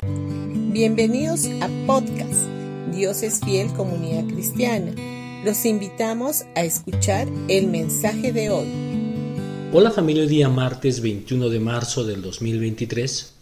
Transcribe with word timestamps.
Bienvenidos 0.00 1.46
a 1.60 1.68
podcast 1.84 2.46
Dios 2.94 3.24
es 3.24 3.40
fiel 3.40 3.72
comunidad 3.72 4.28
cristiana. 4.32 4.92
Los 5.44 5.64
invitamos 5.64 6.44
a 6.54 6.62
escuchar 6.62 7.26
el 7.48 7.66
mensaje 7.66 8.32
de 8.32 8.48
hoy. 8.50 8.68
Hola 9.72 9.90
familia, 9.90 10.24
día 10.26 10.48
martes 10.48 11.00
21 11.00 11.48
de 11.48 11.58
marzo 11.58 12.04
del 12.04 12.22
2023. 12.22 13.32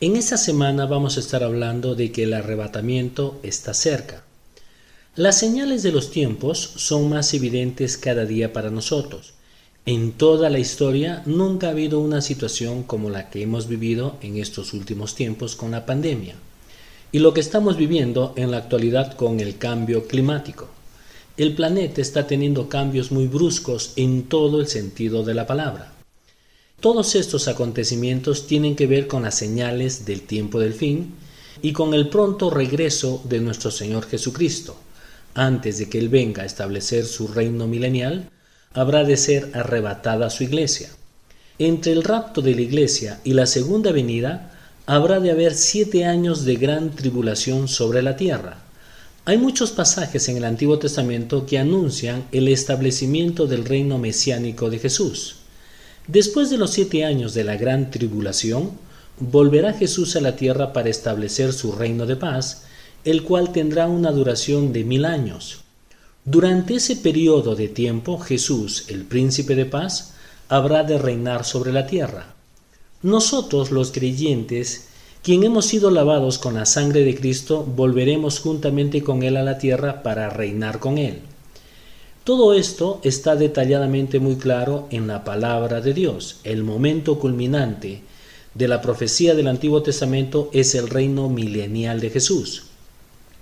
En 0.00 0.16
esta 0.16 0.36
semana 0.36 0.86
vamos 0.86 1.16
a 1.16 1.20
estar 1.20 1.44
hablando 1.44 1.94
de 1.94 2.10
que 2.10 2.24
el 2.24 2.34
arrebatamiento 2.34 3.38
está 3.44 3.72
cerca. 3.72 4.24
Las 5.14 5.38
señales 5.38 5.84
de 5.84 5.92
los 5.92 6.10
tiempos 6.10 6.58
son 6.58 7.08
más 7.08 7.32
evidentes 7.34 7.96
cada 7.98 8.24
día 8.24 8.52
para 8.52 8.70
nosotros. 8.70 9.34
En 9.86 10.12
toda 10.12 10.48
la 10.48 10.58
historia 10.58 11.22
nunca 11.26 11.66
ha 11.66 11.70
habido 11.70 11.98
una 11.98 12.22
situación 12.22 12.84
como 12.84 13.10
la 13.10 13.28
que 13.28 13.42
hemos 13.42 13.68
vivido 13.68 14.16
en 14.22 14.38
estos 14.38 14.72
últimos 14.72 15.14
tiempos 15.14 15.56
con 15.56 15.72
la 15.72 15.84
pandemia 15.84 16.36
y 17.12 17.18
lo 17.18 17.34
que 17.34 17.40
estamos 17.40 17.76
viviendo 17.76 18.32
en 18.36 18.50
la 18.50 18.56
actualidad 18.56 19.14
con 19.14 19.40
el 19.40 19.58
cambio 19.58 20.08
climático. 20.08 20.68
El 21.36 21.54
planeta 21.54 22.00
está 22.00 22.26
teniendo 22.26 22.70
cambios 22.70 23.12
muy 23.12 23.26
bruscos 23.26 23.92
en 23.96 24.22
todo 24.22 24.58
el 24.58 24.68
sentido 24.68 25.22
de 25.22 25.34
la 25.34 25.46
palabra. 25.46 25.92
Todos 26.80 27.14
estos 27.14 27.46
acontecimientos 27.46 28.46
tienen 28.46 28.76
que 28.76 28.86
ver 28.86 29.06
con 29.06 29.24
las 29.24 29.36
señales 29.36 30.06
del 30.06 30.22
tiempo 30.22 30.60
del 30.60 30.72
fin 30.72 31.12
y 31.60 31.74
con 31.74 31.92
el 31.92 32.08
pronto 32.08 32.48
regreso 32.48 33.22
de 33.28 33.40
nuestro 33.40 33.70
Señor 33.70 34.06
Jesucristo. 34.06 34.76
Antes 35.34 35.76
de 35.76 35.90
que 35.90 35.98
Él 35.98 36.08
venga 36.08 36.42
a 36.42 36.46
establecer 36.46 37.04
su 37.04 37.28
reino 37.28 37.66
milenial, 37.66 38.30
habrá 38.74 39.04
de 39.04 39.16
ser 39.16 39.50
arrebatada 39.54 40.28
su 40.30 40.44
iglesia. 40.44 40.90
Entre 41.58 41.92
el 41.92 42.02
rapto 42.02 42.42
de 42.42 42.54
la 42.54 42.62
iglesia 42.62 43.20
y 43.24 43.32
la 43.32 43.46
segunda 43.46 43.92
venida, 43.92 44.52
habrá 44.86 45.20
de 45.20 45.30
haber 45.30 45.54
siete 45.54 46.04
años 46.04 46.44
de 46.44 46.56
gran 46.56 46.90
tribulación 46.90 47.68
sobre 47.68 48.02
la 48.02 48.16
tierra. 48.16 48.58
Hay 49.24 49.38
muchos 49.38 49.70
pasajes 49.70 50.28
en 50.28 50.36
el 50.36 50.44
Antiguo 50.44 50.78
Testamento 50.78 51.46
que 51.46 51.58
anuncian 51.58 52.24
el 52.32 52.48
establecimiento 52.48 53.46
del 53.46 53.64
reino 53.64 53.96
mesiánico 53.98 54.68
de 54.68 54.78
Jesús. 54.78 55.36
Después 56.06 56.50
de 56.50 56.58
los 56.58 56.72
siete 56.72 57.06
años 57.06 57.32
de 57.32 57.44
la 57.44 57.56
gran 57.56 57.90
tribulación, 57.90 58.72
volverá 59.18 59.72
Jesús 59.72 60.16
a 60.16 60.20
la 60.20 60.36
tierra 60.36 60.74
para 60.74 60.90
establecer 60.90 61.54
su 61.54 61.72
reino 61.72 62.04
de 62.04 62.16
paz, 62.16 62.64
el 63.04 63.22
cual 63.22 63.52
tendrá 63.52 63.86
una 63.86 64.10
duración 64.10 64.72
de 64.72 64.84
mil 64.84 65.06
años. 65.06 65.63
Durante 66.26 66.76
ese 66.76 66.96
periodo 66.96 67.54
de 67.54 67.68
tiempo, 67.68 68.18
Jesús, 68.18 68.86
el 68.88 69.04
príncipe 69.04 69.54
de 69.54 69.66
paz, 69.66 70.14
habrá 70.48 70.82
de 70.82 70.96
reinar 70.96 71.44
sobre 71.44 71.70
la 71.70 71.86
tierra. 71.86 72.34
Nosotros, 73.02 73.70
los 73.70 73.92
creyentes, 73.92 74.88
quien 75.22 75.44
hemos 75.44 75.66
sido 75.66 75.90
lavados 75.90 76.38
con 76.38 76.54
la 76.54 76.64
sangre 76.64 77.04
de 77.04 77.14
Cristo, 77.14 77.62
volveremos 77.62 78.40
juntamente 78.40 79.02
con 79.02 79.22
Él 79.22 79.36
a 79.36 79.42
la 79.42 79.58
tierra 79.58 80.02
para 80.02 80.30
reinar 80.30 80.78
con 80.78 80.96
Él. 80.96 81.18
Todo 82.24 82.54
esto 82.54 83.00
está 83.04 83.36
detalladamente 83.36 84.18
muy 84.18 84.36
claro 84.36 84.88
en 84.90 85.06
la 85.06 85.24
palabra 85.24 85.82
de 85.82 85.92
Dios. 85.92 86.40
El 86.42 86.64
momento 86.64 87.18
culminante 87.18 88.00
de 88.54 88.68
la 88.68 88.80
profecía 88.80 89.34
del 89.34 89.48
Antiguo 89.48 89.82
Testamento 89.82 90.48
es 90.54 90.74
el 90.74 90.88
reino 90.88 91.28
milenial 91.28 92.00
de 92.00 92.08
Jesús, 92.08 92.62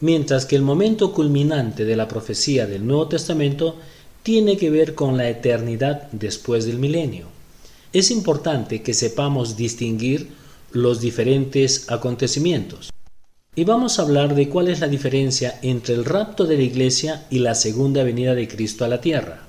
mientras 0.00 0.46
que 0.46 0.56
el 0.56 0.62
momento 0.62 1.12
culminante 1.12 1.84
de 1.84 1.96
la 1.96 2.08
profecía 2.08 2.66
del 2.66 2.86
Nuevo 2.86 3.08
Testamento 3.08 3.76
tiene 4.22 4.56
que 4.56 4.70
ver 4.70 4.94
con 4.94 5.16
la 5.16 5.28
eternidad 5.28 6.08
después 6.12 6.66
del 6.66 6.78
milenio. 6.78 7.26
Es 7.92 8.10
importante 8.10 8.82
que 8.82 8.94
sepamos 8.94 9.56
distinguir 9.56 10.28
los 10.72 11.00
diferentes 11.00 11.90
acontecimientos. 11.90 12.90
Y 13.56 13.64
vamos 13.64 13.98
a 13.98 14.02
hablar 14.02 14.34
de 14.34 14.48
cuál 14.48 14.68
es 14.68 14.80
la 14.80 14.88
diferencia 14.88 15.58
entre 15.62 15.94
el 15.94 16.04
rapto 16.04 16.44
de 16.44 16.56
la 16.56 16.62
iglesia 16.62 17.26
y 17.30 17.40
la 17.40 17.54
segunda 17.54 18.04
venida 18.04 18.34
de 18.34 18.46
Cristo 18.46 18.84
a 18.84 18.88
la 18.88 19.00
tierra. 19.00 19.46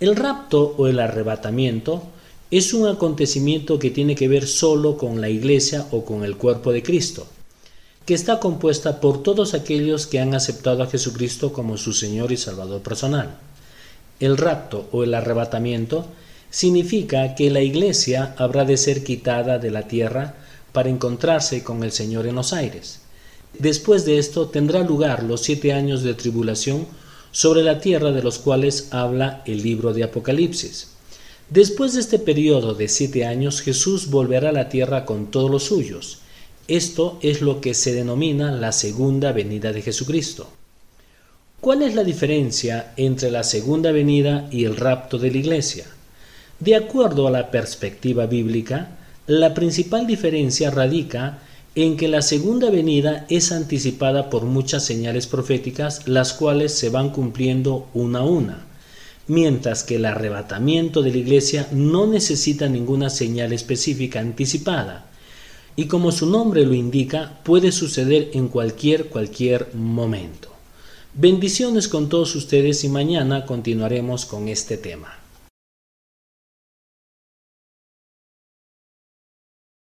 El 0.00 0.16
rapto 0.16 0.74
o 0.76 0.86
el 0.88 0.98
arrebatamiento 0.98 2.02
es 2.50 2.72
un 2.72 2.88
acontecimiento 2.88 3.78
que 3.78 3.90
tiene 3.90 4.14
que 4.14 4.26
ver 4.26 4.46
solo 4.46 4.96
con 4.96 5.20
la 5.20 5.28
iglesia 5.28 5.86
o 5.90 6.04
con 6.04 6.24
el 6.24 6.36
cuerpo 6.36 6.72
de 6.72 6.82
Cristo, 6.82 7.26
que 8.08 8.14
está 8.14 8.40
compuesta 8.40 9.02
por 9.02 9.22
todos 9.22 9.52
aquellos 9.52 10.06
que 10.06 10.18
han 10.18 10.34
aceptado 10.34 10.82
a 10.82 10.86
Jesucristo 10.86 11.52
como 11.52 11.76
su 11.76 11.92
Señor 11.92 12.32
y 12.32 12.38
Salvador 12.38 12.80
personal. 12.80 13.36
El 14.18 14.38
rapto 14.38 14.88
o 14.92 15.04
el 15.04 15.12
arrebatamiento 15.12 16.06
significa 16.48 17.34
que 17.34 17.50
la 17.50 17.60
iglesia 17.60 18.34
habrá 18.38 18.64
de 18.64 18.78
ser 18.78 19.04
quitada 19.04 19.58
de 19.58 19.70
la 19.70 19.88
tierra 19.88 20.36
para 20.72 20.88
encontrarse 20.88 21.62
con 21.62 21.84
el 21.84 21.92
Señor 21.92 22.26
en 22.26 22.36
los 22.36 22.54
aires. 22.54 23.00
Después 23.58 24.06
de 24.06 24.16
esto 24.16 24.48
tendrá 24.48 24.80
lugar 24.80 25.22
los 25.22 25.42
siete 25.42 25.74
años 25.74 26.02
de 26.02 26.14
tribulación 26.14 26.86
sobre 27.30 27.62
la 27.62 27.78
tierra 27.78 28.10
de 28.10 28.22
los 28.22 28.38
cuales 28.38 28.88
habla 28.90 29.42
el 29.44 29.62
libro 29.62 29.92
de 29.92 30.04
Apocalipsis. 30.04 30.92
Después 31.50 31.92
de 31.92 32.00
este 32.00 32.18
periodo 32.18 32.72
de 32.72 32.88
siete 32.88 33.26
años, 33.26 33.60
Jesús 33.60 34.08
volverá 34.08 34.48
a 34.48 34.52
la 34.52 34.70
tierra 34.70 35.04
con 35.04 35.30
todos 35.30 35.50
los 35.50 35.64
suyos. 35.64 36.20
Esto 36.68 37.18
es 37.22 37.40
lo 37.40 37.62
que 37.62 37.72
se 37.72 37.94
denomina 37.94 38.52
la 38.52 38.72
segunda 38.72 39.32
venida 39.32 39.72
de 39.72 39.80
Jesucristo. 39.80 40.50
¿Cuál 41.62 41.80
es 41.80 41.94
la 41.94 42.04
diferencia 42.04 42.92
entre 42.98 43.30
la 43.30 43.42
segunda 43.42 43.90
venida 43.90 44.50
y 44.52 44.66
el 44.66 44.76
rapto 44.76 45.16
de 45.16 45.30
la 45.30 45.38
iglesia? 45.38 45.86
De 46.60 46.76
acuerdo 46.76 47.26
a 47.26 47.30
la 47.30 47.50
perspectiva 47.50 48.26
bíblica, 48.26 48.98
la 49.26 49.54
principal 49.54 50.06
diferencia 50.06 50.70
radica 50.70 51.38
en 51.74 51.96
que 51.96 52.06
la 52.06 52.20
segunda 52.20 52.68
venida 52.68 53.24
es 53.30 53.50
anticipada 53.50 54.28
por 54.28 54.44
muchas 54.44 54.84
señales 54.84 55.26
proféticas, 55.26 56.06
las 56.06 56.34
cuales 56.34 56.74
se 56.74 56.90
van 56.90 57.10
cumpliendo 57.10 57.88
una 57.94 58.18
a 58.18 58.24
una, 58.24 58.66
mientras 59.26 59.84
que 59.84 59.96
el 59.96 60.04
arrebatamiento 60.04 61.00
de 61.00 61.12
la 61.12 61.18
iglesia 61.18 61.66
no 61.72 62.06
necesita 62.06 62.68
ninguna 62.68 63.08
señal 63.08 63.54
específica 63.54 64.20
anticipada, 64.20 65.06
y 65.78 65.86
como 65.86 66.10
su 66.10 66.26
nombre 66.26 66.66
lo 66.66 66.74
indica, 66.74 67.38
puede 67.44 67.70
suceder 67.70 68.30
en 68.32 68.48
cualquier 68.48 69.04
cualquier 69.04 69.72
momento. 69.76 70.48
Bendiciones 71.14 71.86
con 71.86 72.08
todos 72.08 72.34
ustedes 72.34 72.82
y 72.82 72.88
mañana 72.88 73.46
continuaremos 73.46 74.26
con 74.26 74.48
este 74.48 74.76
tema. 74.76 75.20